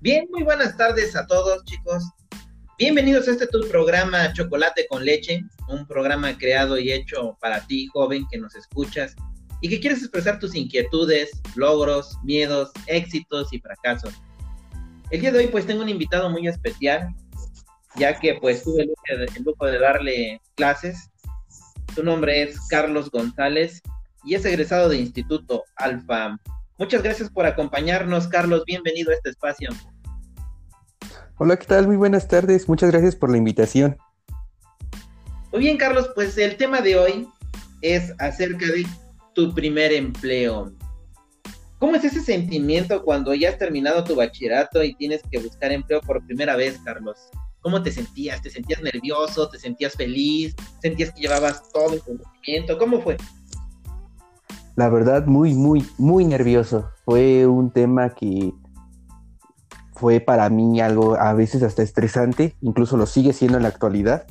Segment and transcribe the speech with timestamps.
[0.00, 2.04] Bien, muy buenas tardes a todos, chicos.
[2.78, 7.88] Bienvenidos a este tu programa Chocolate con Leche, un programa creado y hecho para ti,
[7.88, 9.16] joven, que nos escuchas
[9.60, 14.14] y que quieres expresar tus inquietudes, logros, miedos, éxitos y fracasos.
[15.10, 17.12] El día de hoy pues tengo un invitado muy especial,
[17.96, 21.10] ya que pues tuve el lujo de, darle clases.
[21.96, 23.82] Su nombre es Carlos González
[24.24, 26.38] y es egresado de Instituto Alfa.
[26.78, 28.62] Muchas gracias por acompañarnos, Carlos.
[28.64, 29.70] Bienvenido a este espacio.
[31.36, 31.88] Hola, ¿qué tal?
[31.88, 32.68] Muy buenas tardes.
[32.68, 33.96] Muchas gracias por la invitación.
[35.50, 37.28] Muy bien, Carlos, pues el tema de hoy
[37.82, 38.86] es acerca de
[39.34, 40.72] tu primer empleo.
[41.80, 46.00] ¿Cómo es ese sentimiento cuando ya has terminado tu bachillerato y tienes que buscar empleo
[46.00, 47.18] por primera vez, Carlos?
[47.60, 48.40] ¿Cómo te sentías?
[48.40, 49.48] ¿Te sentías nervioso?
[49.48, 50.54] ¿Te sentías feliz?
[50.80, 52.78] ¿Sentías que llevabas todo el conocimiento?
[52.78, 53.16] ¿Cómo fue?
[54.78, 56.92] La verdad, muy, muy, muy nervioso.
[57.04, 58.54] Fue un tema que
[59.94, 64.28] fue para mí algo a veces hasta estresante, incluso lo sigue siendo en la actualidad,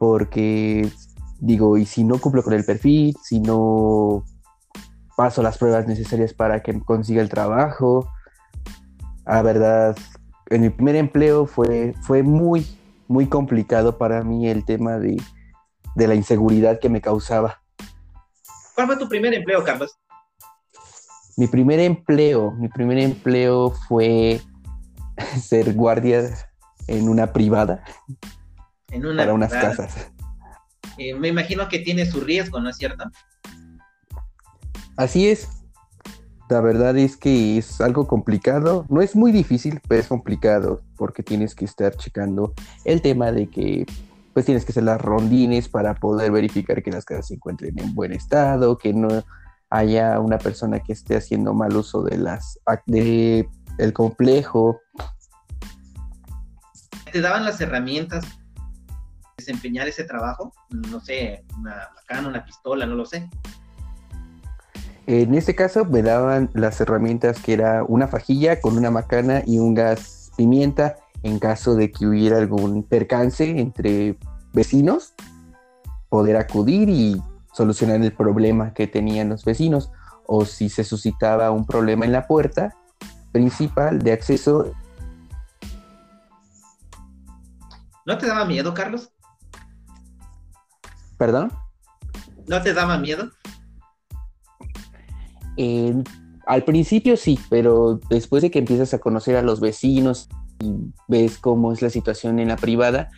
[0.00, 0.90] porque
[1.38, 4.24] digo, y si no cumplo con el perfil, si no
[5.16, 8.10] paso las pruebas necesarias para que consiga el trabajo,
[9.24, 9.96] la verdad,
[10.50, 12.66] en mi primer empleo fue, fue muy,
[13.06, 15.16] muy complicado para mí el tema de,
[15.94, 17.60] de la inseguridad que me causaba.
[18.78, 19.98] ¿Cuál fue tu primer empleo, Carlos?
[21.36, 24.40] Mi primer empleo, mi primer empleo fue
[25.42, 26.32] ser guardia
[26.86, 27.82] en una privada.
[28.92, 30.12] En una para unas casas.
[30.96, 33.10] Eh, me imagino que tiene su riesgo, ¿no es cierto?
[34.96, 35.48] Así es.
[36.48, 38.86] La verdad es que es algo complicado.
[38.88, 42.54] No es muy difícil, pero es complicado porque tienes que estar checando
[42.84, 43.86] el tema de que
[44.38, 47.92] pues tienes que hacer las rondines para poder verificar que las casas se encuentren en
[47.92, 49.08] buen estado, que no
[49.68, 53.48] haya una persona que esté haciendo mal uso de las de
[53.78, 54.78] el complejo.
[57.10, 58.24] ¿Te daban las herramientas
[59.36, 60.52] desempeñar ese trabajo?
[60.70, 63.28] No sé, una macana, una pistola, no lo sé.
[65.08, 69.58] En este caso me daban las herramientas que era una fajilla con una macana y
[69.58, 74.18] un gas pimienta en caso de que hubiera algún percance entre
[74.52, 75.14] vecinos,
[76.08, 77.20] poder acudir y
[77.52, 79.90] solucionar el problema que tenían los vecinos
[80.26, 82.76] o si se suscitaba un problema en la puerta
[83.32, 84.72] principal de acceso.
[88.06, 89.10] ¿No te daba miedo, Carlos?
[91.16, 91.52] ¿Perdón?
[92.46, 93.30] ¿No te daba miedo?
[96.46, 100.28] al principio sí, pero después de que empiezas a conocer a los vecinos
[100.60, 103.10] y ves cómo es la situación en la privada,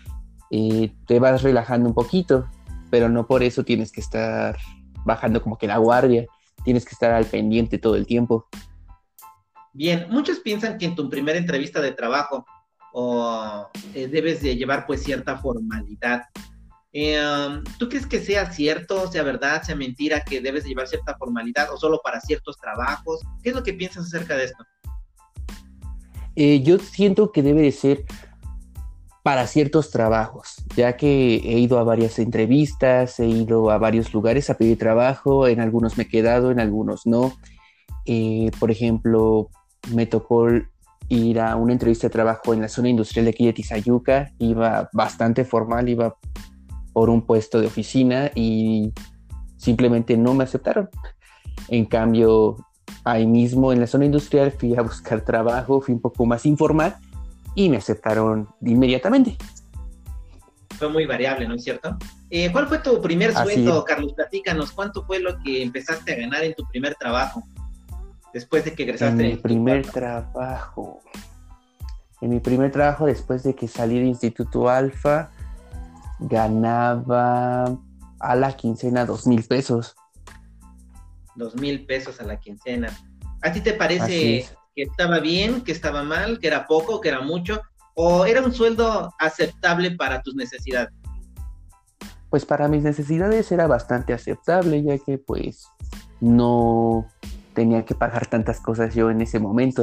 [0.50, 2.46] eh, te vas relajando un poquito,
[2.90, 4.56] pero no por eso tienes que estar
[5.04, 6.26] bajando como que la guardia,
[6.64, 8.46] tienes que estar al pendiente todo el tiempo.
[9.72, 12.44] Bien, muchos piensan que en tu primera entrevista de trabajo
[13.94, 16.24] eh, debes de llevar pues cierta formalidad.
[16.92, 17.22] Eh,
[17.78, 21.76] ¿Tú crees que sea cierto, sea verdad, sea mentira, que debes llevar cierta formalidad o
[21.76, 23.20] solo para ciertos trabajos?
[23.42, 24.64] ¿Qué es lo que piensas acerca de esto?
[26.42, 28.06] Eh, yo siento que debe de ser
[29.22, 34.48] para ciertos trabajos, ya que he ido a varias entrevistas, he ido a varios lugares
[34.48, 37.34] a pedir trabajo, en algunos me he quedado, en algunos no.
[38.06, 39.50] Eh, por ejemplo,
[39.92, 40.46] me tocó
[41.10, 44.88] ir a una entrevista de trabajo en la zona industrial de aquí de Tizayuca, iba
[44.94, 46.16] bastante formal, iba
[46.94, 48.94] por un puesto de oficina y
[49.58, 50.88] simplemente no me aceptaron.
[51.68, 52.56] En cambio,
[53.04, 56.96] ahí mismo en la zona industrial fui a buscar trabajo, fui un poco más informal
[57.54, 59.36] y me aceptaron inmediatamente.
[60.78, 61.96] Fue muy variable, ¿no es cierto?
[62.30, 64.14] Eh, ¿Cuál fue tu primer sueldo, Carlos?
[64.14, 67.42] Platícanos, ¿cuánto fue lo que empezaste a ganar en tu primer trabajo?
[68.32, 69.22] Después de que egresaste.
[69.22, 71.00] En mi primer trabajo.
[72.20, 75.30] En mi primer trabajo, después de que salí de Instituto Alfa,
[76.20, 77.76] ganaba
[78.20, 79.96] a la quincena dos mil pesos.
[81.40, 82.94] Dos mil pesos a la quincena.
[83.40, 84.46] ¿A ti te parece
[84.76, 87.62] que estaba bien, que estaba mal, que era poco, que era mucho?
[87.94, 90.92] ¿O era un sueldo aceptable para tus necesidades?
[92.28, 95.66] Pues para mis necesidades era bastante aceptable, ya que pues
[96.20, 97.08] no
[97.54, 99.82] tenía que pagar tantas cosas yo en ese momento.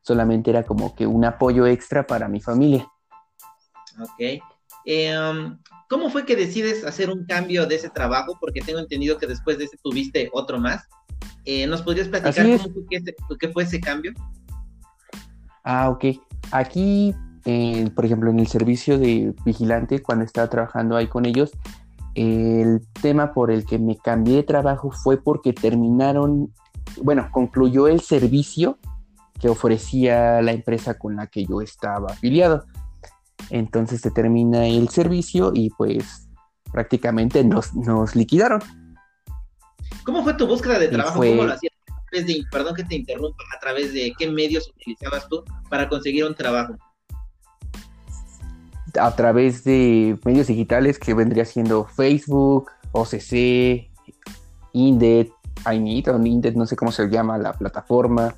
[0.00, 2.90] Solamente era como que un apoyo extra para mi familia.
[4.00, 4.42] Ok.
[4.86, 5.58] Eh, um,
[5.88, 8.36] ¿Cómo fue que decides hacer un cambio de ese trabajo?
[8.40, 10.88] Porque tengo entendido que después de ese tuviste otro más.
[11.44, 14.12] Eh, ¿Nos podrías platicar cómo fue qué fue ese cambio?
[15.62, 16.04] Ah, ok.
[16.50, 17.14] Aquí,
[17.94, 21.52] por ejemplo, en el servicio de vigilante, cuando estaba trabajando ahí con ellos,
[22.14, 26.52] el tema por el que me cambié de trabajo fue porque terminaron,
[27.02, 28.78] bueno, concluyó el servicio
[29.40, 32.64] que ofrecía la empresa con la que yo estaba afiliado.
[33.50, 36.28] Entonces se termina el servicio y pues
[36.72, 38.60] prácticamente nos, nos liquidaron.
[40.04, 41.18] ¿Cómo fue tu búsqueda de trabajo?
[41.18, 41.72] ¿Cómo lo hacías?
[42.50, 46.74] perdón que te interrumpa, ¿a través de qué medios utilizabas tú para conseguir un trabajo?
[49.00, 53.90] A través de medios digitales que vendría siendo Facebook, OCC,
[54.72, 55.28] Indeed,
[55.66, 58.34] I o Indeed, no sé cómo se llama la plataforma.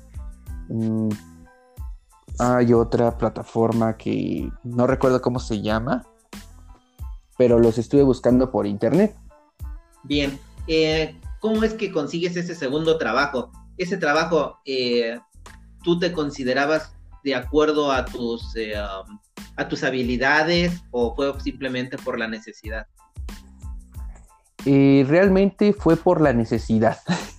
[2.39, 6.05] Hay otra plataforma que no recuerdo cómo se llama,
[7.37, 9.15] pero los estuve buscando por internet.
[10.03, 13.51] Bien, eh, ¿cómo es que consigues ese segundo trabajo?
[13.77, 15.19] Ese trabajo, eh,
[15.83, 16.93] ¿tú te considerabas
[17.23, 19.19] de acuerdo a tus, eh, um,
[19.55, 22.87] a tus habilidades o fue simplemente por la necesidad?
[24.65, 26.97] realmente fue por la necesidad.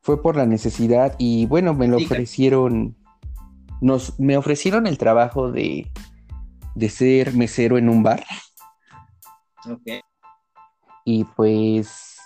[0.00, 2.96] fue por la necesidad y bueno, me lo ofrecieron,
[3.80, 5.90] nos, me ofrecieron el trabajo de,
[6.74, 8.24] de ser mesero en un bar.
[9.70, 10.02] Ok.
[11.04, 12.18] Y pues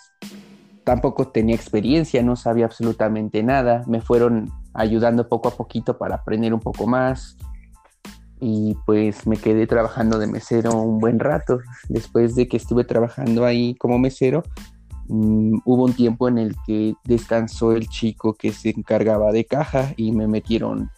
[0.85, 3.83] tampoco tenía experiencia, no sabía absolutamente nada.
[3.87, 7.37] Me fueron ayudando poco a poquito para aprender un poco más.
[8.41, 11.61] Y pues me quedé trabajando de mesero un buen rato.
[11.89, 14.43] Después de que estuve trabajando ahí como mesero,
[15.09, 19.93] mm, hubo un tiempo en el que descansó el chico que se encargaba de caja
[19.97, 20.91] y me metieron.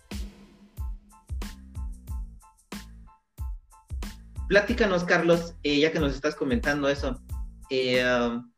[4.49, 7.21] Platícanos, Carlos, eh, ya que nos estás comentando eso.
[7.69, 8.49] Eh, um,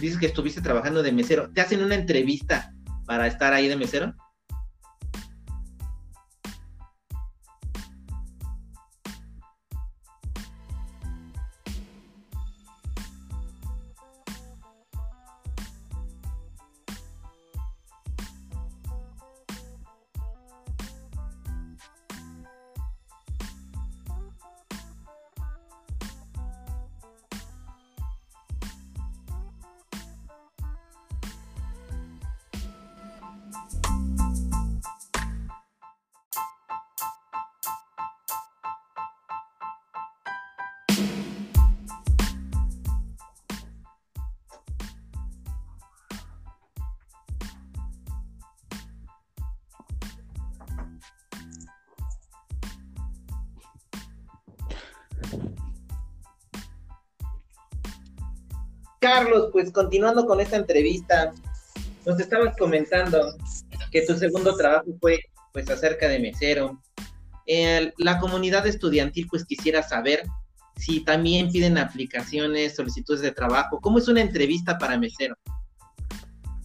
[0.00, 1.50] dices que estuviste trabajando de mesero.
[1.52, 2.74] ¿Te hacen una entrevista
[3.06, 4.14] para estar ahí de mesero?
[59.14, 61.32] Carlos, pues continuando con esta entrevista,
[62.04, 63.20] nos estabas comentando
[63.92, 65.20] que tu segundo trabajo fue
[65.52, 66.80] pues acerca de mesero.
[67.98, 70.24] la comunidad estudiantil pues quisiera saber
[70.74, 73.80] si también piden aplicaciones, solicitudes de trabajo.
[73.80, 75.36] ¿Cómo es una entrevista para mesero?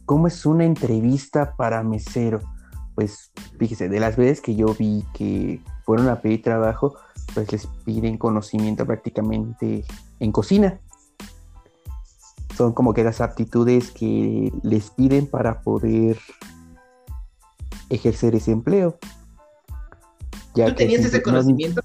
[0.06, 2.42] ¿Cómo es una entrevista para mesero?
[2.96, 6.98] Pues fíjese, de las veces que yo vi que fueron a pedir trabajo,
[7.36, 9.86] pues les piden conocimiento prácticamente
[10.20, 10.80] en cocina
[12.60, 16.18] son como que las aptitudes que les piden para poder
[17.90, 19.00] ejercer ese empleo.
[20.54, 21.82] ¿Tú tenías ese conocimiento?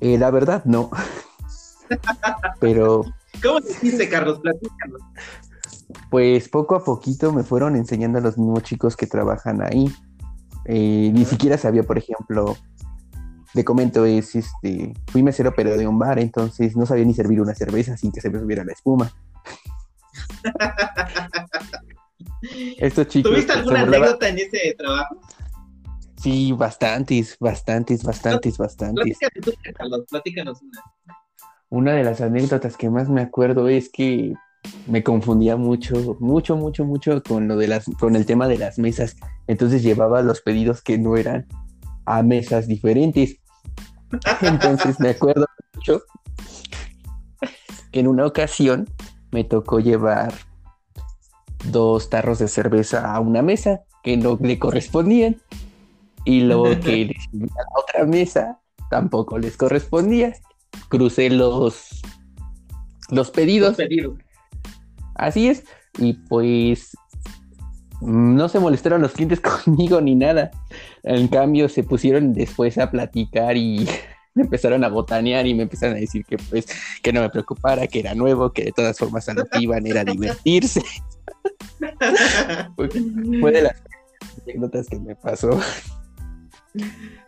[0.00, 0.90] Eh, la verdad, no.
[2.60, 3.02] Pero.
[3.42, 4.40] ¿Cómo te hiciste, Carlos?
[4.40, 5.00] Platícanos.
[6.10, 9.90] Pues poco a poquito me fueron enseñando a los mismos chicos que trabajan ahí.
[10.66, 12.58] Eh, ni siquiera sabía, por ejemplo,
[13.54, 17.40] le comento, es este, fui mesero pero de un bar, entonces no sabía ni servir
[17.40, 19.12] una cerveza sin que se me subiera la espuma.
[22.78, 23.32] Estos chicos.
[23.32, 25.20] ¿Tuviste alguna anécdota en ese trabajo?
[26.20, 29.18] Sí, bastantes, bastantes, bastantes, bastantes.
[30.10, 30.82] Platícanos, una.
[31.70, 34.32] Una de las anécdotas que más me acuerdo es que
[34.86, 38.78] me confundía mucho, mucho, mucho, mucho con lo de las, con el tema de las
[38.78, 39.16] mesas.
[39.46, 41.46] Entonces llevaba los pedidos que no eran
[42.08, 43.36] a mesas diferentes.
[44.40, 46.02] Entonces me acuerdo mucho
[47.92, 48.88] que en una ocasión
[49.30, 50.32] me tocó llevar
[51.70, 55.36] dos tarros de cerveza a una mesa que no le correspondían
[56.24, 58.60] y lo que le a la otra mesa
[58.90, 60.34] tampoco les correspondía.
[60.88, 62.00] Crucé los,
[63.10, 63.76] los pedidos.
[65.14, 65.64] Así es.
[65.98, 66.96] Y pues
[68.00, 70.50] no se molestaron los clientes conmigo ni nada.
[71.02, 73.88] En cambio, se pusieron después a platicar y
[74.34, 76.66] me empezaron a botanear y me empezaron a decir que pues
[77.02, 79.86] que no me preocupara, que era nuevo, que de todas formas a lo que iban
[79.86, 80.82] era divertirse.
[83.40, 83.82] fue de las
[84.42, 85.58] anécdotas que me pasó.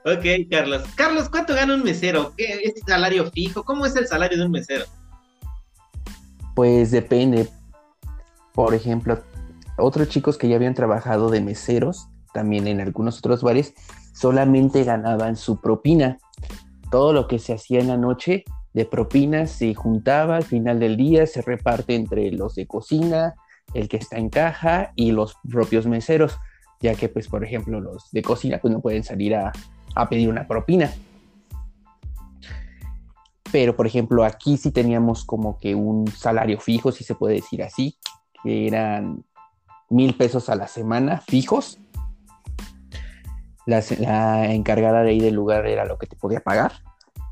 [0.04, 0.82] Ok, Carlos.
[0.94, 2.32] Carlos, ¿cuánto gana un mesero?
[2.36, 3.64] ¿Qué es salario fijo?
[3.64, 4.84] ¿Cómo es el salario de un mesero?
[6.54, 7.48] Pues depende.
[8.54, 9.22] Por ejemplo,
[9.80, 13.74] otros chicos que ya habían trabajado de meseros, también en algunos otros bares,
[14.12, 16.18] solamente ganaban su propina.
[16.90, 20.96] Todo lo que se hacía en la noche de propina se juntaba al final del
[20.96, 23.34] día, se reparte entre los de cocina,
[23.74, 26.38] el que está en caja y los propios meseros,
[26.80, 29.52] ya que pues por ejemplo los de cocina pues no pueden salir a,
[29.94, 30.92] a pedir una propina.
[33.52, 37.62] Pero por ejemplo aquí sí teníamos como que un salario fijo, si se puede decir
[37.62, 37.96] así,
[38.42, 39.24] que eran
[39.90, 41.78] mil pesos a la semana fijos.
[43.66, 46.72] La, la, encargada de ahí del lugar era lo que te podía pagar.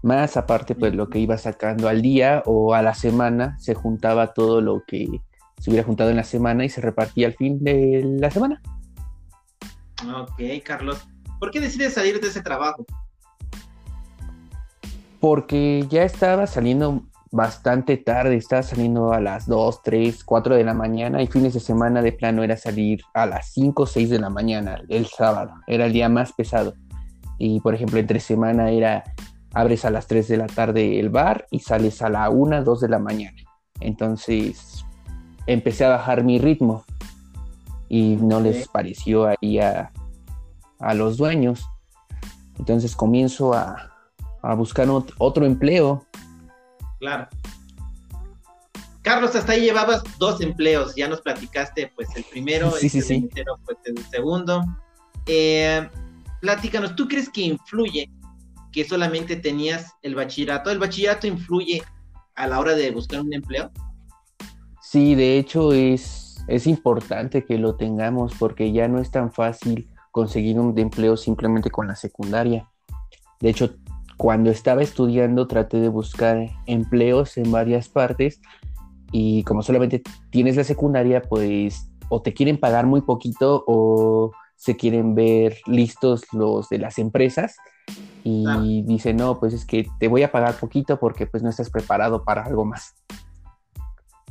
[0.02, 4.34] Más aparte, pues lo que iba sacando al día o a la semana, se juntaba
[4.34, 5.08] todo lo que
[5.58, 8.60] se hubiera juntado en la semana y se repartía al fin de la semana.
[10.06, 11.08] Ok, Carlos.
[11.40, 12.84] ¿Por qué decides salir de ese trabajo?
[15.20, 20.74] Porque ya estaba saliendo bastante tarde, estaba saliendo a las 2, 3, 4 de la
[20.74, 24.30] mañana y fines de semana de plano era salir a las 5, 6 de la
[24.30, 26.74] mañana el sábado, era el día más pesado.
[27.38, 29.04] Y por ejemplo, entre semana era
[29.54, 32.80] abres a las 3 de la tarde el bar y sales a la 1, 2
[32.80, 33.38] de la mañana.
[33.80, 34.84] Entonces
[35.46, 36.84] empecé a bajar mi ritmo
[37.88, 39.92] y no les pareció ahí a,
[40.78, 41.66] a, los dueños.
[42.58, 43.90] Entonces comienzo a,
[44.42, 46.04] a buscar otro empleo.
[46.98, 47.28] Claro.
[49.02, 53.28] Carlos, hasta ahí llevabas dos empleos, ya nos platicaste pues el primero, sí, sí, sí.
[53.64, 54.62] pues el segundo.
[55.26, 55.88] Eh,
[56.40, 58.10] platícanos, ¿tú crees que influye
[58.72, 60.70] que solamente tenías el bachillerato?
[60.70, 61.82] ¿El bachillerato influye
[62.34, 63.70] a la hora de buscar un empleo?
[64.82, 69.88] Sí, de hecho es, es importante que lo tengamos porque ya no es tan fácil
[70.10, 72.68] conseguir un empleo simplemente con la secundaria.
[73.40, 73.76] De hecho,
[74.18, 78.40] cuando estaba estudiando traté de buscar empleos en varias partes
[79.12, 84.76] y como solamente tienes la secundaria, pues o te quieren pagar muy poquito o se
[84.76, 87.56] quieren ver listos los de las empresas
[88.24, 91.70] y dice, no, pues es que te voy a pagar poquito porque pues no estás
[91.70, 92.96] preparado para algo más.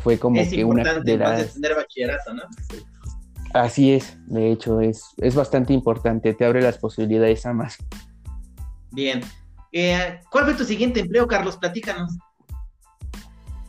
[0.02, 1.54] Fue como que una de las...
[1.54, 2.44] tener bachillerato, ¿no?
[3.54, 7.78] Así es, de hecho, es, es bastante importante, te abre las posibilidades a más.
[8.92, 9.22] Bien.
[9.80, 11.56] Eh, ¿Cuál fue tu siguiente empleo, Carlos?
[11.56, 12.18] Platícanos.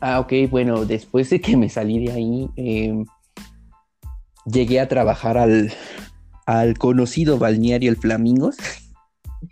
[0.01, 3.05] Ah, ok, bueno, después de que me salí de ahí, em,
[4.43, 5.71] llegué a trabajar al,
[6.47, 8.57] al conocido balneario El Flamingos.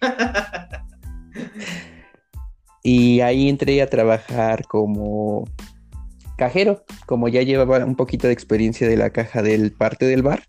[2.84, 5.48] y ahí entré a trabajar como
[6.40, 10.42] cajero, como ya llevaba un poquito de experiencia de la caja del parte del bar,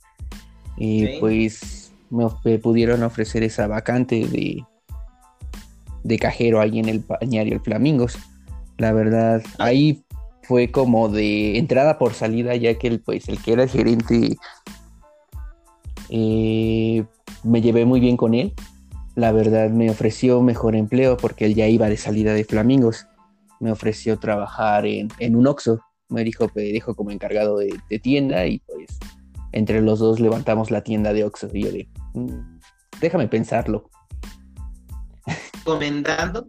[0.79, 4.65] y pues me, pudieron ofrecer esa vacante de,
[6.05, 8.19] de cajero ahí en el bañario El Flamingos.
[8.77, 10.03] La verdad, ahí
[10.43, 14.37] fue como de entrada por salida, ya que el, pues, el que era el gerente
[16.09, 17.05] eh,
[17.45, 18.55] me llevé muy bien con él
[19.19, 23.09] la verdad me ofreció mejor empleo porque él ya iba de salida de Flamingos.
[23.59, 25.81] Me ofreció trabajar en, un Oxxo.
[26.09, 28.97] Me dijo, me dijo como encargado de, tienda y pues
[29.51, 31.49] entre los dos levantamos la tienda de Oxxo.
[31.53, 31.71] Y yo
[32.15, 32.61] mm,
[33.01, 33.91] déjame pensarlo.
[35.69, 36.49] Comendando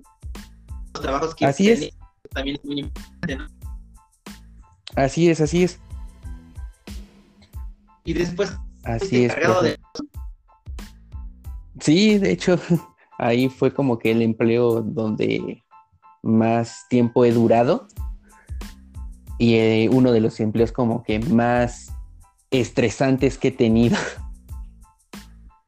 [0.93, 1.89] los trabajos que así es.
[2.31, 3.47] también es muy importante, ¿no?
[4.95, 5.79] Así es, así es.
[8.05, 9.35] Y después, así es.
[9.35, 9.77] De
[11.81, 12.57] Sí, de hecho,
[13.17, 15.63] ahí fue como que el empleo donde
[16.23, 17.87] más tiempo he durado
[19.37, 21.91] y eh, uno de los empleos como que más
[22.51, 23.97] estresantes que he tenido.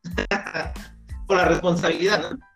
[1.27, 2.50] Por la responsabilidad, ¿no?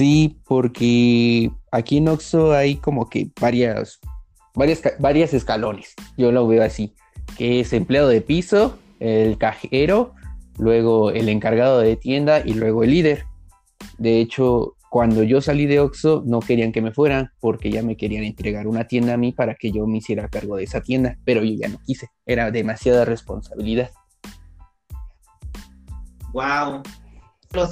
[0.00, 4.00] Sí, porque aquí en Oxo hay como que varias,
[4.54, 5.94] varias, varias escalones.
[6.16, 6.94] Yo lo veo así,
[7.36, 10.14] que es empleado de piso, el cajero,
[10.56, 13.26] luego el encargado de tienda y luego el líder.
[13.98, 17.98] De hecho, cuando yo salí de Oxxo no querían que me fueran porque ya me
[17.98, 21.18] querían entregar una tienda a mí para que yo me hiciera cargo de esa tienda,
[21.26, 23.90] pero yo ya no quise, era demasiada responsabilidad.
[26.32, 26.84] Wow.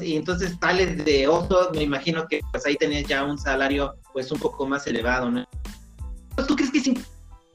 [0.00, 4.32] Y entonces tales de Oxxo, me imagino que pues ahí tenías ya un salario pues
[4.32, 5.46] un poco más elevado, ¿no?
[6.48, 6.90] ¿Tú crees que es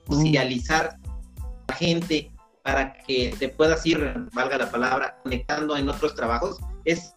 [0.07, 2.31] socializar a la gente
[2.63, 3.99] para que te puedas ir,
[4.33, 6.59] valga la palabra, conectando en otros trabajos?
[6.85, 7.13] ¿Es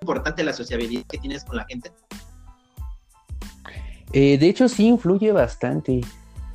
[0.00, 1.92] importante la sociabilidad que tienes con la gente?
[4.12, 6.00] Eh, de hecho, sí influye bastante.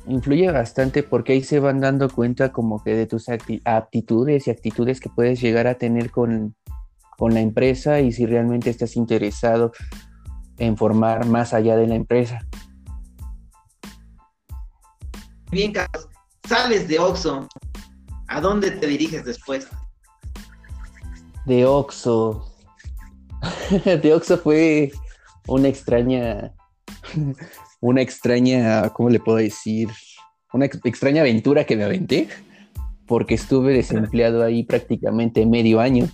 [0.06, 3.28] Influye bastante porque ahí se van dando cuenta como que de tus
[3.64, 6.54] aptitudes y actitudes que puedes llegar a tener con,
[7.18, 9.72] con la empresa y si realmente estás interesado
[10.58, 12.46] en formar más allá de la empresa.
[15.50, 16.08] Bien, Carlos,
[16.46, 17.48] sales de Oxxo
[18.28, 19.68] ¿A dónde te diriges después?
[21.44, 22.52] De Oxo.
[23.84, 24.90] de Oxo fue
[25.46, 26.52] una extraña,
[27.80, 29.88] una extraña, ¿cómo le puedo decir?
[30.52, 32.28] Una extraña aventura que me aventé,
[33.06, 36.08] porque estuve desempleado ahí prácticamente medio año.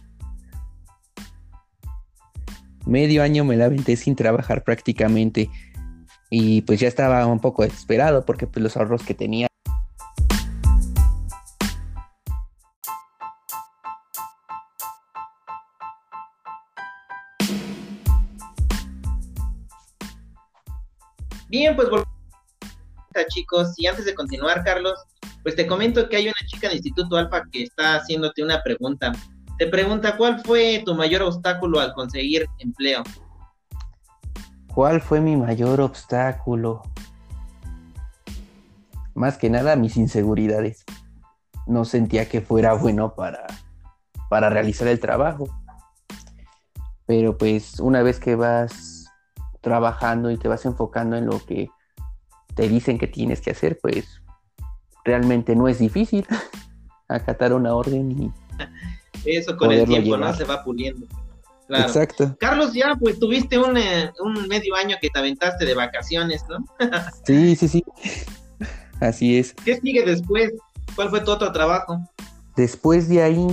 [2.87, 5.51] Medio año me la aventé sin trabajar prácticamente
[6.31, 9.49] y pues ya estaba un poco desesperado porque pues los ahorros que tenía
[21.49, 22.09] Bien, pues volvemos
[23.29, 23.75] chicos.
[23.77, 24.99] Y antes de continuar, Carlos,
[25.43, 29.13] pues te comento que hay una chica del Instituto Alfa que está haciéndote una pregunta.
[29.63, 33.05] Te pregunta, ¿cuál fue tu mayor obstáculo al conseguir empleo?
[34.75, 36.83] ¿Cuál fue mi mayor obstáculo?
[39.15, 40.85] Más que nada mis inseguridades.
[41.69, 43.47] No sentía que fuera bueno para,
[44.29, 45.49] para realizar el trabajo.
[47.07, 49.13] Pero pues una vez que vas
[49.61, 51.71] trabajando y te vas enfocando en lo que
[52.57, 54.25] te dicen que tienes que hacer, pues
[55.05, 56.27] realmente no es difícil
[57.09, 58.33] acatar una orden y...
[59.25, 60.35] Eso con el tiempo, ¿no?
[60.35, 61.07] Se va puliendo.
[61.69, 62.37] Exacto.
[62.39, 66.65] Carlos, ya pues tuviste un, eh, un, medio año que te aventaste de vacaciones, ¿no?
[67.27, 67.85] sí, sí, sí.
[69.01, 69.55] Así es.
[69.65, 70.53] ¿Qué sigue después?
[70.95, 71.99] ¿Cuál fue tu otro trabajo?
[72.57, 73.47] Después de ahí,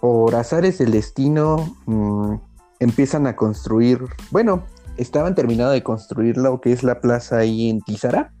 [0.00, 2.36] por azares del destino, mm,
[2.80, 4.00] empiezan a construir,
[4.30, 4.64] bueno,
[4.96, 8.32] estaban terminando de construir lo que es la plaza ahí en Tizara.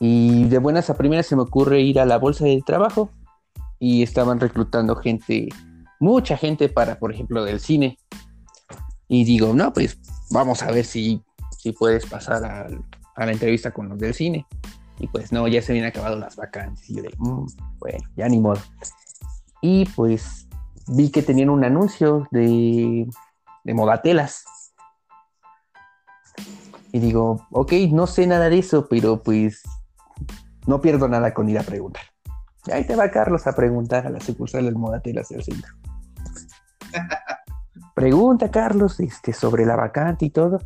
[0.00, 3.10] Y de buenas a primeras se me ocurre ir a la bolsa de trabajo
[3.78, 5.48] y estaban reclutando gente
[6.00, 7.98] mucha gente para, por ejemplo, del cine.
[9.08, 9.98] Y digo, no, pues
[10.30, 11.22] vamos a ver si,
[11.58, 12.68] si puedes pasar a,
[13.24, 14.46] la entrevista con los del cine.
[14.98, 16.88] Y pues no, ya se habían acabado las vacantes.
[16.90, 17.46] Y yo de, mm,
[17.78, 18.60] bueno, ya ni modo.
[19.60, 20.48] Y pues
[20.88, 23.08] vi que tenían un anuncio de,
[23.64, 24.44] de modatelas.
[26.92, 29.62] Y digo, ok, no sé nada de eso, pero pues
[30.66, 32.02] no pierdo nada con ir a preguntar.
[32.68, 35.72] Y ahí te va Carlos a preguntar a la sucursal del Modatelas del centro.
[37.94, 40.60] Pregunta, Carlos, este, sobre la vacante y todo.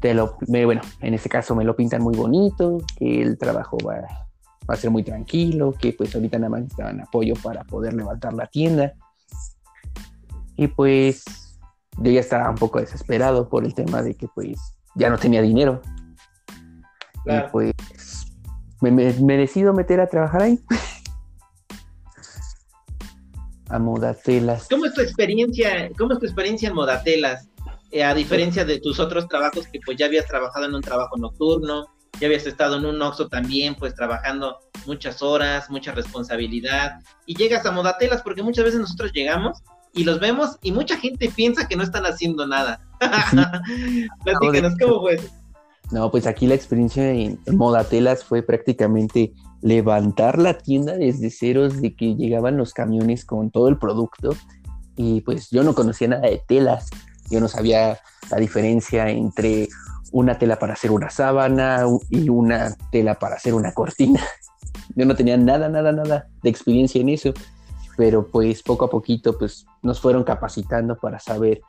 [0.00, 4.06] Te lo, bueno, en este caso me lo pintan muy bonito, que el trabajo va,
[4.68, 8.46] a ser muy tranquilo, que pues ahorita nada más necesitaban apoyo para poder levantar la
[8.46, 8.92] tienda.
[10.56, 11.24] Y pues
[11.96, 14.56] yo ya estaba un poco desesperado por el tema de que pues
[14.94, 15.80] ya no tenía dinero.
[17.24, 17.72] Y pues
[18.80, 20.60] me, me decido meter a trabajar ahí.
[23.68, 24.66] a Modatelas.
[24.68, 27.48] ¿Cómo es tu experiencia, cómo es tu experiencia en Modatelas?
[27.90, 31.16] Eh, a diferencia de tus otros trabajos que pues ya habías trabajado en un trabajo
[31.16, 31.86] nocturno,
[32.20, 37.64] ya habías estado en un Oxxo también, pues trabajando muchas horas, mucha responsabilidad, y llegas
[37.64, 39.62] a Modatelas porque muchas veces nosotros llegamos
[39.94, 42.80] y los vemos y mucha gente piensa que no están haciendo nada.
[44.24, 45.18] Platícanos, ¿cómo fue?
[45.90, 51.94] No, pues aquí la experiencia en Modatelas fue prácticamente levantar la tienda desde ceros de
[51.94, 54.30] que llegaban los camiones con todo el producto.
[54.96, 56.90] Y pues yo no conocía nada de telas,
[57.30, 57.98] yo no sabía
[58.30, 59.68] la diferencia entre
[60.12, 64.20] una tela para hacer una sábana y una tela para hacer una cortina.
[64.96, 67.32] Yo no tenía nada, nada, nada de experiencia en eso,
[67.96, 71.60] pero pues poco a poquito pues nos fueron capacitando para saber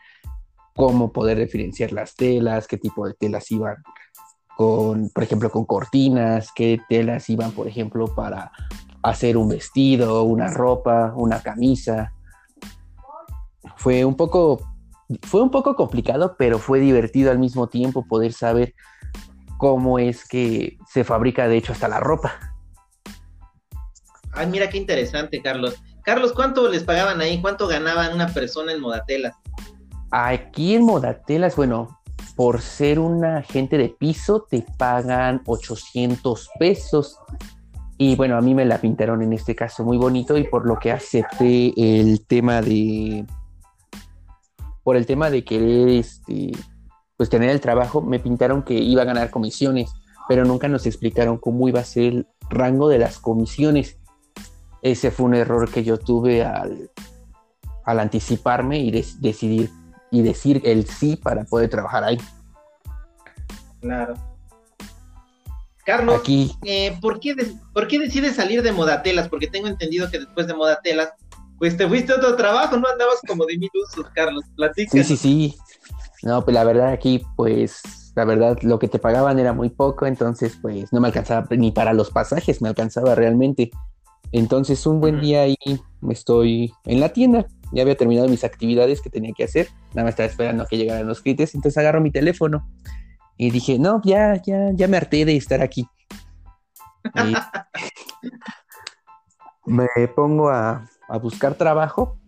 [0.74, 3.76] cómo poder diferenciar las telas, qué tipo de telas iban
[4.60, 8.52] con, por ejemplo, con cortinas, qué telas iban, por ejemplo, para
[9.02, 12.12] hacer un vestido, una ropa, una camisa.
[13.78, 14.60] Fue un poco,
[15.22, 18.76] fue un poco complicado, pero fue divertido al mismo tiempo poder saber
[19.58, 22.34] cómo es que se fabrica, de hecho, hasta la ropa.
[24.34, 25.82] Ay, mira qué interesante, Carlos.
[26.04, 27.40] Carlos, ¿cuánto les pagaban ahí?
[27.40, 29.38] ¿Cuánto ganaba una persona en Modatelas?
[30.12, 31.99] Aquí en Modatelas, bueno,
[32.40, 37.18] por ser un agente de piso te pagan 800 pesos.
[37.98, 40.80] Y bueno, a mí me la pintaron en este caso muy bonito y por lo
[40.80, 43.26] que acepté el tema de...
[44.84, 46.54] Por el tema de querer este,
[47.18, 49.92] pues tener el trabajo, me pintaron que iba a ganar comisiones,
[50.30, 53.98] pero nunca nos explicaron cómo iba a ser el rango de las comisiones.
[54.82, 56.90] Ese fue un error que yo tuve al,
[57.84, 59.70] al anticiparme y decidir
[60.12, 62.18] y decir el sí para poder trabajar ahí.
[63.82, 64.14] Claro.
[65.86, 66.52] Carlos, Aquí.
[66.64, 67.36] Eh, ¿por, qué
[67.74, 69.28] ¿por qué decides salir de Modatelas?
[69.28, 71.10] Porque tengo entendido que después de Modatelas,
[71.58, 72.88] pues te fuiste a otro trabajo, ¿no?
[72.88, 74.44] Andabas como de mil usos, Carlos.
[74.56, 74.92] Platica.
[74.92, 75.56] Sí, sí, sí.
[76.22, 77.82] No, pues la verdad aquí, pues,
[78.16, 81.72] la verdad, lo que te pagaban era muy poco, entonces, pues, no me alcanzaba ni
[81.72, 83.72] para los pasajes, me alcanzaba realmente.
[84.32, 85.58] Entonces un buen día ahí
[86.02, 90.04] me estoy en la tienda, ya había terminado mis actividades que tenía que hacer, nada
[90.04, 92.68] más estaba esperando a que llegaran los clientes, entonces agarro mi teléfono
[93.38, 95.88] y dije, no, ya, ya, ya me harté de estar aquí.
[99.66, 102.20] me pongo a, a buscar trabajo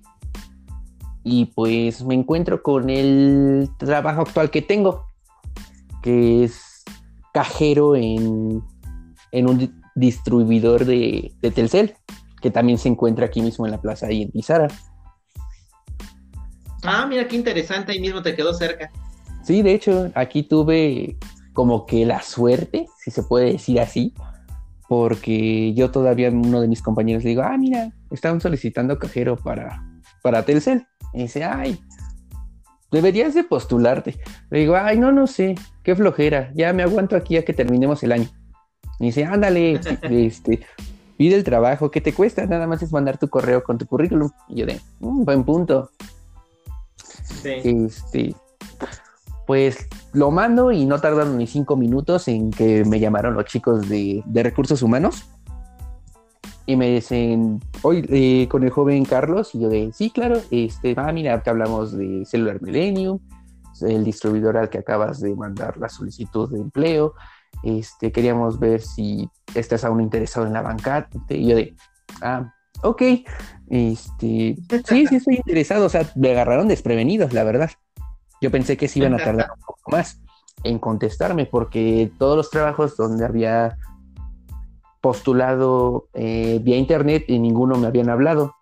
[1.24, 5.06] y pues me encuentro con el trabajo actual que tengo,
[6.02, 6.84] que es
[7.34, 8.64] cajero en,
[9.32, 11.96] en un distribuidor de, de, Telcel,
[12.42, 14.68] que también se encuentra aquí mismo en la plaza ahí en Pizarra.
[16.84, 18.92] Ah, mira qué interesante, ahí mismo te quedó cerca.
[19.44, 21.18] Sí, de hecho, aquí tuve
[21.54, 24.14] como que la suerte, si se puede decir así,
[24.88, 29.84] porque yo todavía uno de mis compañeros le digo, ah, mira, estaban solicitando cajero para,
[30.22, 30.86] para Telcel.
[31.14, 31.80] Y dice, ay,
[32.92, 34.20] deberías de postularte.
[34.50, 38.04] Le digo, ay, no, no sé, qué flojera, ya me aguanto aquí a que terminemos
[38.04, 38.30] el año.
[39.00, 40.62] Y dice, ándale, este,
[41.18, 42.46] pide el trabajo, ¿qué te cuesta?
[42.46, 44.30] Nada más es mandar tu correo con tu currículum.
[44.50, 45.90] Y yo de, un mm, buen punto.
[47.44, 48.36] Este,
[49.48, 53.88] pues lo mando y no tardaron ni cinco minutos en que me llamaron los chicos
[53.90, 55.30] de, de recursos humanos.
[56.68, 60.94] Y me dicen, hoy eh, con el joven Carlos, y yo de, sí, claro, este,
[60.96, 63.20] ah, mira, que hablamos de Cellular Millennium,
[63.82, 67.16] el distribuidor al que acabas de mandar la solicitud de empleo,
[67.64, 71.76] este, queríamos ver si estás aún interesado en la bancante, y yo de,
[72.22, 73.02] ah, ok,
[73.70, 77.72] este, sí, sí estoy interesado, o sea, me agarraron desprevenidos, la verdad.
[78.42, 80.20] Yo pensé que se iban a tardar un poco más
[80.64, 83.78] en contestarme, porque todos los trabajos donde había
[85.00, 88.56] postulado eh, vía internet y ninguno me habían hablado.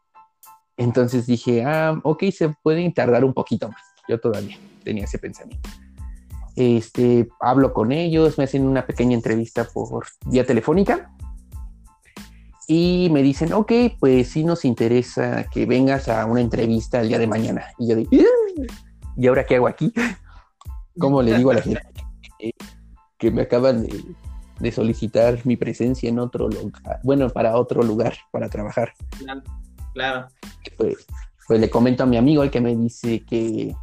[0.78, 3.82] Entonces dije, ah, ok, se pueden tardar un poquito más.
[4.08, 5.70] Yo todavía tenía ese pensamiento.
[6.56, 11.12] Este, hablo con ellos, me hacen una pequeña entrevista por vía telefónica
[12.70, 17.18] y me dicen, ok, pues sí nos interesa que vengas a una entrevista el día
[17.18, 17.66] de mañana.
[17.80, 18.12] Y yo digo,
[19.18, 19.92] ¿y ahora qué hago aquí?
[21.00, 21.82] ¿Cómo le digo a la gente
[23.18, 24.04] que me acaban de
[24.60, 28.94] de solicitar mi presencia en otro lugar, bueno, para otro lugar, para trabajar.
[29.94, 30.28] Claro.
[30.78, 31.06] Pues,
[31.48, 33.74] pues le comento a mi amigo, el que me dice que,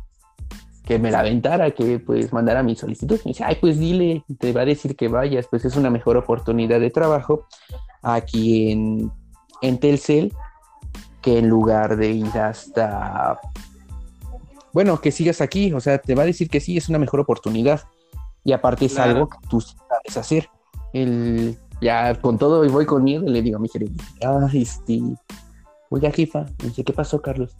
[0.84, 3.18] que me la aventara, que pues mandara mi solicitud.
[3.24, 6.16] Me dice, ay, pues dile, te va a decir que vayas, pues es una mejor
[6.16, 7.46] oportunidad de trabajo
[8.14, 9.10] aquí en,
[9.62, 10.32] en Telcel
[11.22, 13.40] que en lugar de ir hasta...
[14.72, 17.20] Bueno, que sigas aquí, o sea, te va a decir que sí, es una mejor
[17.20, 17.82] oportunidad.
[18.44, 20.48] Y aparte es algo que tú sabes hacer
[20.92, 25.02] el, ya con todo y voy con miedo, le digo a mi gerente, ah, este,
[25.90, 27.56] oiga, jefa, dice, ¿qué pasó, Carlos?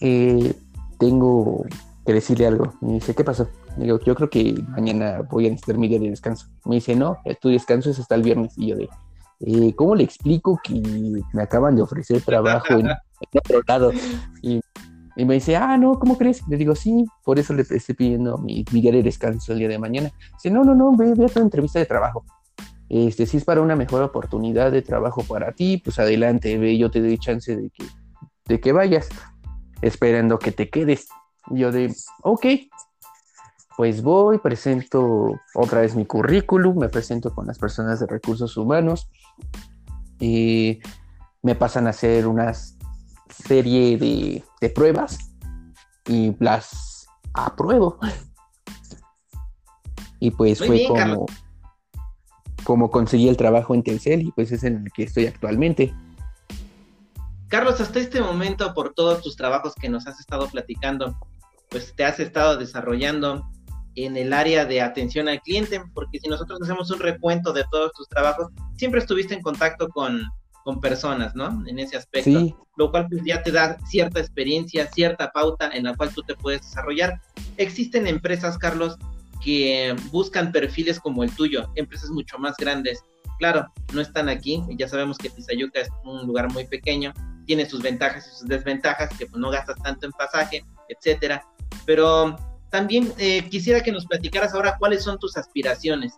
[0.00, 0.54] Eh,
[0.98, 1.64] tengo
[2.04, 2.72] que decirle algo.
[2.80, 3.48] Me dice, ¿qué pasó?
[3.76, 6.46] digo, yo creo que mañana voy a necesitar mi día de descanso.
[6.64, 8.54] Me dice, no, tu descanso es hasta el viernes.
[8.56, 8.88] Y yo de,
[9.40, 10.80] eh, ¿cómo le explico que
[11.32, 12.88] me acaban de ofrecer trabajo en,
[13.34, 13.92] otro lado?
[14.42, 14.60] Y,
[15.16, 16.46] me dice, ah, no, ¿cómo crees?
[16.46, 19.78] Le digo, sí, por eso le estoy pidiendo mi, día de descanso el día de
[19.78, 20.10] mañana.
[20.34, 22.24] Dice, no, no, no, ve, ve a tu entrevista de trabajo.
[22.88, 26.90] Este, si es para una mejor oportunidad de trabajo para ti, pues adelante, ve, yo
[26.90, 27.84] te doy chance de que,
[28.46, 29.08] de que vayas,
[29.80, 31.08] esperando que te quedes.
[31.50, 32.46] Yo de, ok,
[33.76, 39.08] pues voy, presento otra vez mi currículum, me presento con las personas de recursos humanos
[40.18, 40.80] y
[41.42, 42.54] me pasan a hacer una
[43.28, 45.18] serie de, de pruebas
[46.06, 47.98] y las apruebo.
[50.18, 51.26] Y pues fue como,
[52.64, 55.94] como conseguí el trabajo en Telcel y pues es en el que estoy actualmente.
[57.48, 61.14] Carlos, hasta este momento, por todos tus trabajos que nos has estado platicando,
[61.68, 63.46] pues te has estado desarrollando
[63.96, 67.92] en el área de atención al cliente, porque si nosotros hacemos un recuento de todos
[67.92, 70.22] tus trabajos, siempre estuviste en contacto con,
[70.64, 71.64] con personas, ¿no?
[71.66, 75.96] En ese aspecto, lo cual pues, ya te da cierta experiencia, cierta pauta en la
[75.96, 77.20] cual tú te puedes desarrollar.
[77.56, 78.98] Existen empresas, Carlos,
[79.42, 83.02] que buscan perfiles como el tuyo, empresas mucho más grandes.
[83.38, 87.14] Claro, no están aquí, ya sabemos que Tizayuca es un lugar muy pequeño,
[87.46, 91.42] tiene sus ventajas y sus desventajas, que pues, no gastas tanto en pasaje, etcétera.
[91.86, 92.36] Pero
[92.76, 96.12] también eh, quisiera que nos platicaras ahora cuáles son tus aspiraciones.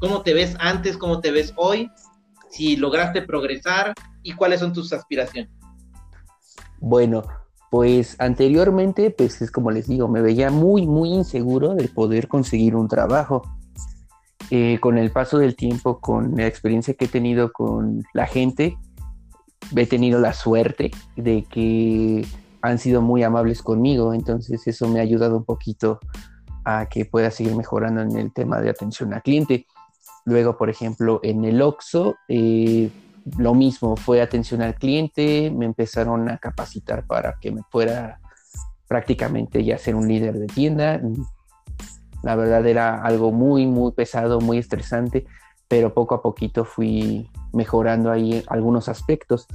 [0.00, 0.98] ¿Cómo te ves antes?
[0.98, 1.90] ¿Cómo te ves hoy?
[2.50, 5.50] Si lograste progresar y cuáles son tus aspiraciones.
[6.78, 7.22] Bueno,
[7.70, 12.76] pues anteriormente, pues es como les digo, me veía muy, muy inseguro de poder conseguir
[12.76, 13.40] un trabajo.
[14.50, 18.76] Eh, con el paso del tiempo, con la experiencia que he tenido con la gente,
[19.74, 22.26] he tenido la suerte de que
[22.62, 26.00] han sido muy amables conmigo, entonces eso me ha ayudado un poquito
[26.64, 29.66] a que pueda seguir mejorando en el tema de atención al cliente.
[30.24, 32.90] Luego, por ejemplo, en el OXO, eh,
[33.38, 38.20] lo mismo, fue atención al cliente, me empezaron a capacitar para que me fuera
[38.86, 41.00] prácticamente ya ser un líder de tienda.
[42.22, 45.26] La verdad era algo muy, muy pesado, muy estresante,
[45.68, 49.46] pero poco a poquito fui mejorando ahí algunos aspectos.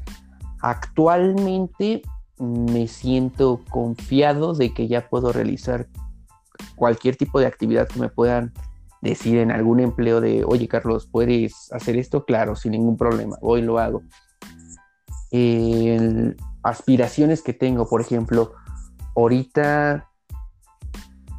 [0.62, 2.04] Actualmente
[2.44, 5.88] me siento confiado de que ya puedo realizar
[6.76, 8.54] cualquier tipo de actividad que me puedan
[9.02, 12.26] decir en algún empleo de, oye Carlos, ¿puedes hacer esto?
[12.26, 14.02] Claro, sin ningún problema, hoy lo hago.
[16.64, 18.54] aspiraciones que tengo, por ejemplo,
[19.16, 20.10] ahorita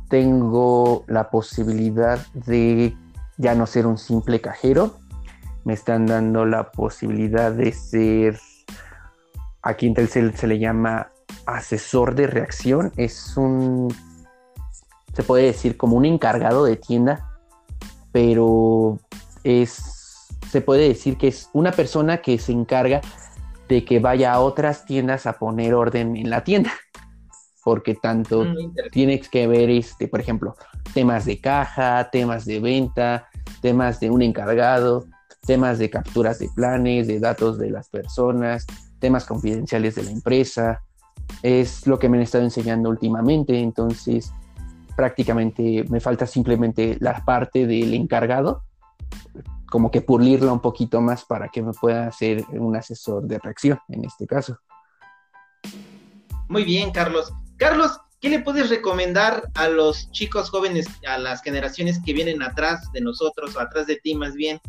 [0.08, 2.96] tengo la posibilidad de
[3.38, 4.94] ya no ser un simple cajero,
[5.64, 8.38] me están dando la posibilidad de ser,
[9.64, 11.10] aquí en Telcel se le llama
[11.46, 13.92] asesor de reacción, es un,
[15.12, 17.30] se puede decir como un encargado de tienda
[18.14, 19.00] pero
[19.42, 23.00] es, se puede decir que es una persona que se encarga
[23.68, 26.70] de que vaya a otras tiendas a poner orden en la tienda.
[27.64, 30.54] Porque tanto mm, tienes que ver, este, por ejemplo,
[30.92, 33.26] temas de caja, temas de venta,
[33.60, 35.06] temas de un encargado,
[35.44, 38.64] temas de capturas de planes, de datos de las personas,
[39.04, 40.82] temas confidenciales de la empresa.
[41.42, 43.60] Es lo que me han estado enseñando últimamente.
[43.60, 44.32] Entonces,
[44.96, 48.62] prácticamente me falta simplemente la parte del encargado,
[49.70, 53.78] como que pulirla un poquito más para que me pueda hacer un asesor de reacción
[53.90, 54.56] en este caso.
[56.48, 57.30] Muy bien, Carlos.
[57.58, 62.90] Carlos, ¿qué le puedes recomendar a los chicos jóvenes, a las generaciones que vienen atrás
[62.92, 64.62] de nosotros o atrás de ti más bien?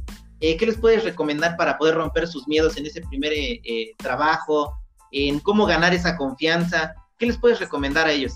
[0.47, 3.95] Eh, ¿Qué les puedes recomendar para poder romper sus miedos en ese primer eh, eh,
[3.97, 4.75] trabajo,
[5.11, 6.93] en cómo ganar esa confianza?
[7.17, 8.33] ¿Qué les puedes recomendar a ellos?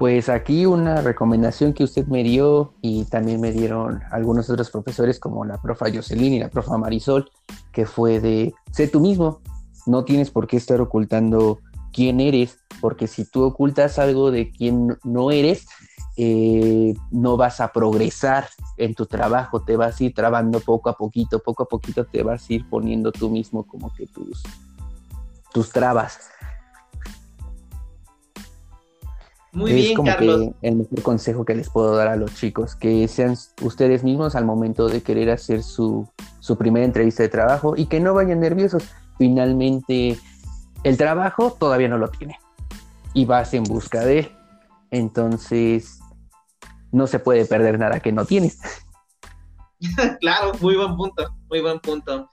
[0.00, 5.20] Pues aquí una recomendación que usted me dio y también me dieron algunos otros profesores
[5.20, 7.30] como la profa Jocelyn y la profa Marisol,
[7.70, 9.42] que fue de sé tú mismo,
[9.86, 11.60] no tienes por qué estar ocultando
[11.92, 15.68] quién eres, porque si tú ocultas algo de quién no eres,
[16.22, 20.92] eh, no vas a progresar en tu trabajo, te vas a ir trabando poco a
[20.92, 24.42] poquito, poco a poquito te vas a ir poniendo tú mismo como que tus,
[25.50, 26.28] tus trabas.
[29.52, 33.08] Muy es como que el mejor consejo que les puedo dar a los chicos, que
[33.08, 36.06] sean ustedes mismos al momento de querer hacer su,
[36.40, 38.84] su primera entrevista de trabajo y que no vayan nerviosos.
[39.16, 40.18] Finalmente,
[40.84, 42.38] el trabajo todavía no lo tiene
[43.14, 44.32] y vas en busca de él.
[44.90, 45.99] Entonces,
[46.92, 48.58] no se puede perder nada que no tienes.
[50.20, 52.28] claro, muy buen punto, muy buen punto.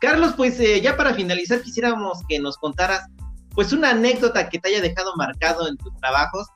[0.00, 3.06] Carlos, pues eh, ya para finalizar quisiéramos que nos contaras
[3.54, 6.48] pues una anécdota que te haya dejado marcado en tus trabajos,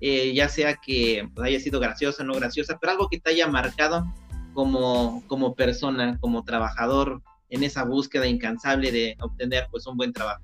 [0.00, 3.30] eh, ya sea que pues, haya sido graciosa o no graciosa, pero algo que te
[3.30, 4.06] haya marcado
[4.54, 10.42] como, como persona, como trabajador en esa búsqueda incansable de obtener pues un buen trabajo.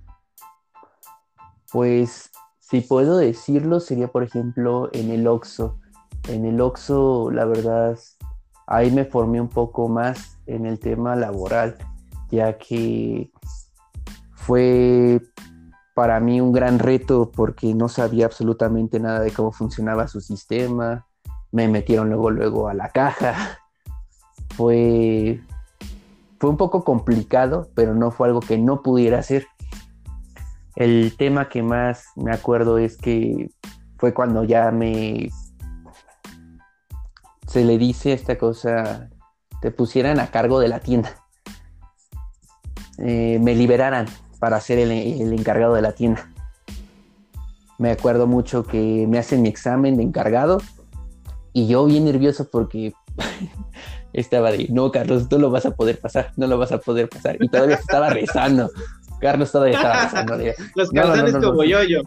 [1.70, 5.78] Pues si puedo decirlo sería por ejemplo en el OXO.
[6.28, 7.98] En el OXO la verdad
[8.66, 11.76] ahí me formé un poco más en el tema laboral,
[12.30, 13.30] ya que
[14.34, 15.20] fue
[15.94, 21.06] para mí un gran reto porque no sabía absolutamente nada de cómo funcionaba su sistema.
[21.50, 23.58] Me metieron luego, luego a la caja.
[24.56, 25.40] Fue,
[26.38, 29.46] fue un poco complicado, pero no fue algo que no pudiera hacer.
[30.76, 33.50] El tema que más me acuerdo es que
[33.96, 35.30] fue cuando ya me...
[37.52, 39.10] Se le dice esta cosa,
[39.60, 41.14] te pusieran a cargo de la tienda.
[42.96, 44.06] Eh, me liberaran
[44.38, 46.30] para ser el, encargado de la tienda.
[47.76, 50.62] Me acuerdo mucho que me hacen mi examen de encargado
[51.52, 52.94] y yo bien nervioso porque
[54.14, 57.10] estaba de, no, Carlos, tú lo vas a poder pasar, no lo vas a poder
[57.10, 57.36] pasar.
[57.38, 58.70] Y todavía estaba rezando.
[59.20, 60.38] Carlos todavía estaba rezando.
[60.74, 62.00] Los calzones como yo, yo.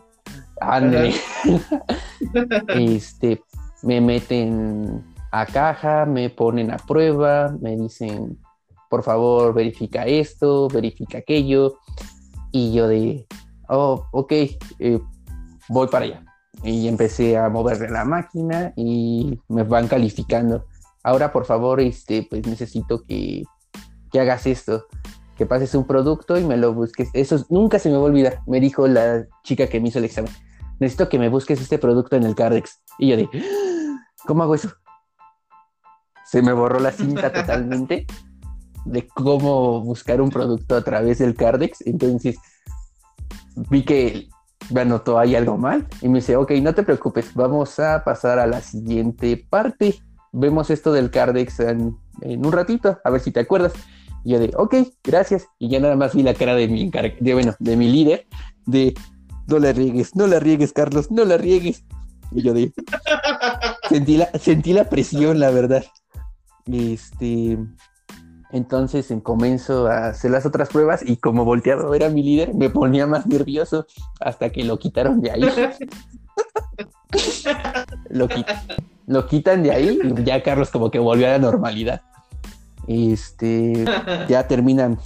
[2.69, 3.43] este,
[3.83, 8.39] me meten a caja, me ponen a prueba, me dicen,
[8.89, 11.79] por favor, verifica esto, verifica aquello.
[12.51, 13.27] Y yo de,
[13.67, 15.01] oh, ok, eh,
[15.67, 16.25] voy para allá.
[16.63, 20.65] Y empecé a moverle la máquina y me van calificando.
[21.03, 23.43] Ahora, por favor, este, pues necesito que,
[24.11, 24.85] que hagas esto,
[25.37, 27.09] que pases un producto y me lo busques.
[27.13, 30.05] Eso nunca se me va a olvidar, me dijo la chica que me hizo el
[30.05, 30.31] examen.
[30.79, 32.79] Necesito que me busques este producto en el Cardex.
[32.99, 33.29] Y yo de,
[34.25, 34.69] ¿cómo hago eso?
[36.25, 38.05] Se me borró la cinta totalmente
[38.85, 41.81] de cómo buscar un producto a través del Cardex.
[41.85, 42.37] Entonces
[43.69, 44.29] vi que
[44.71, 48.39] me anotó ahí algo mal y me dice, ok, no te preocupes, vamos a pasar
[48.39, 49.95] a la siguiente parte.
[50.31, 53.73] Vemos esto del Cardex en, un ratito, a ver si te acuerdas.
[54.23, 55.47] Y yo de, ok, gracias.
[55.59, 58.27] Y ya nada más vi la cara de mi, de, bueno, de mi líder,
[58.65, 58.93] de,
[59.47, 61.85] no la riegues, no la riegues, Carlos, no la riegues.
[62.31, 62.73] Y yo de,
[63.89, 65.85] sentí la, sentí la presión, la verdad.
[66.71, 67.57] Este,
[68.51, 73.05] entonces comienzo a hacer las otras pruebas y como volteado era mi líder, me ponía
[73.05, 73.85] más nervioso
[74.19, 75.41] hasta que lo quitaron de ahí.
[78.09, 78.27] lo,
[79.07, 82.01] lo, quitan de ahí y ya Carlos como que volvió a la normalidad.
[82.87, 83.85] Este,
[84.29, 84.99] ya terminan,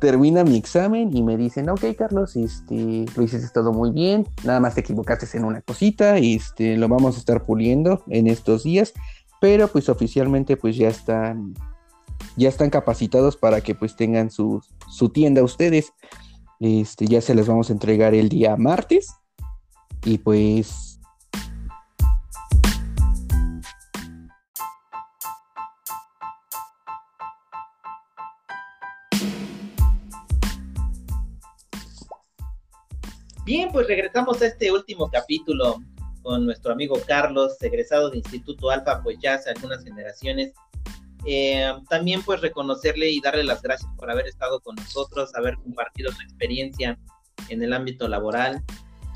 [0.00, 4.60] termina mi examen y me dicen, ok Carlos, este, lo hiciste todo muy bien, nada
[4.60, 8.92] más te equivocaste en una cosita, este, lo vamos a estar puliendo en estos días,
[9.40, 11.54] pero pues oficialmente pues ya están
[12.36, 15.92] ya están capacitados para que pues tengan su, su tienda ustedes.
[16.60, 19.14] Este, ya se les vamos a entregar el día martes.
[20.04, 20.96] Y pues
[33.44, 35.78] Bien, pues regresamos a este último capítulo
[36.26, 40.52] con nuestro amigo Carlos, egresado de Instituto Alfa, pues ya hace algunas generaciones
[41.24, 46.10] eh, también pues reconocerle y darle las gracias por haber estado con nosotros, haber compartido
[46.10, 46.98] su experiencia
[47.48, 48.60] en el ámbito laboral.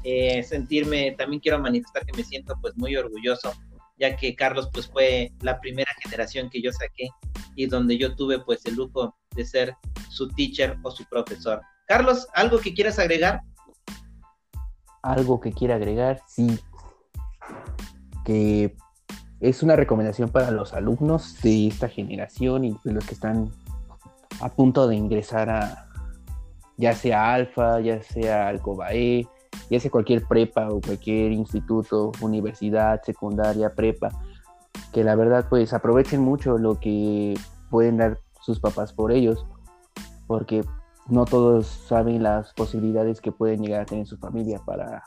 [0.05, 3.55] Eh, sentirme, también quiero manifestar que me siento pues muy orgulloso,
[3.99, 7.09] ya que Carlos pues fue la primera generación que yo saqué
[7.57, 9.75] y donde yo tuve pues el lujo de ser
[10.11, 11.61] su teacher o su profesor.
[11.88, 13.40] Carlos, ¿algo que quieras agregar?
[15.03, 16.61] Algo que quiera agregar, sí.
[19.40, 23.50] Es una recomendación para los alumnos de esta generación y los que están
[24.40, 25.86] a punto de ingresar a
[26.80, 29.28] ya sea Alfa, ya sea Alcobae,
[29.70, 34.08] ya sea cualquier prepa o cualquier instituto, universidad, secundaria, prepa,
[34.92, 37.34] que la verdad pues aprovechen mucho lo que
[37.70, 39.46] pueden dar sus papás por ellos,
[40.26, 40.64] porque
[41.06, 45.02] no todos saben las posibilidades que pueden llegar a tener su familia para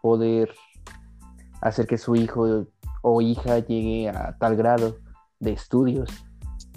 [0.00, 0.50] poder
[1.60, 2.66] hacer que su hijo
[3.02, 4.98] o hija llegue a tal grado
[5.40, 6.08] de estudios.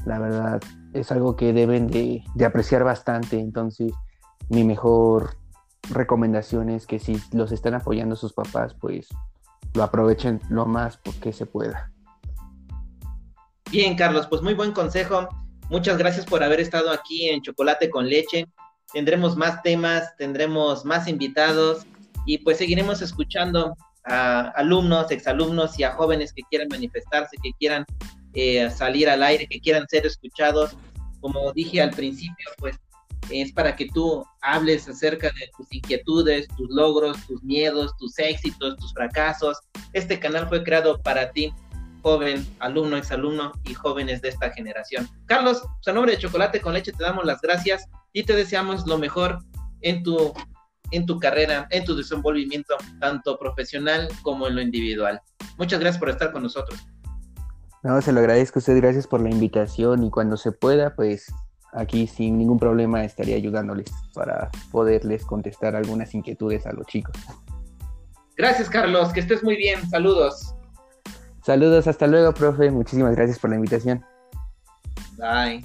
[0.06, 0.62] La verdad
[0.94, 3.40] es algo que deben de, apreciar bastante.
[3.40, 3.94] Entonces,
[4.50, 5.38] mi mejor
[5.90, 9.08] recomendación es que si los están apoyando sus papás, pues
[9.74, 11.92] lo aprovechen lo más porque se pueda.
[13.72, 15.30] Bien, Carlos, pues muy buen consejo.
[15.70, 18.48] Muchas gracias por haber estado aquí en Chocolate con Leche.
[18.92, 21.86] Tendremos más temas, tendremos más invitados
[22.26, 27.86] y pues seguiremos escuchando a alumnos, exalumnos y a jóvenes que quieran manifestarse, que quieran
[28.34, 30.76] eh, salir al aire, que quieran ser escuchados.
[31.20, 32.80] Como dije al principio, pues
[33.30, 38.78] es para que tú hables acerca de tus inquietudes, tus logros, tus miedos, tus éxitos,
[38.78, 39.58] tus fracasos.
[39.94, 41.54] Este canal fue creado para ti,
[42.02, 45.08] joven, alumno, exalumno y jóvenes de esta generación.
[45.26, 48.88] Carlos, pues, a nombre de Chocolate con Leche te damos las gracias y te deseamos
[48.88, 49.40] lo mejor
[49.82, 50.34] en tu
[50.92, 55.22] en tu carrera, en tu desenvolvimiento, tanto profesional como en lo individual.
[55.58, 56.80] Muchas gracias por estar con nosotros.
[57.84, 61.34] No, se lo agradezco a usted, gracias por la invitación y cuando se pueda, pues
[61.74, 67.16] aquí sin ningún problema estaría ayudándoles para poderles contestar algunas inquietudes a los chicos.
[68.38, 69.90] Gracias, Carlos, que estés muy bien.
[69.90, 70.56] Saludos.
[71.44, 72.70] Saludos, hasta luego, profe.
[72.70, 74.04] Muchísimas gracias por la invitación.
[75.18, 75.64] Bye.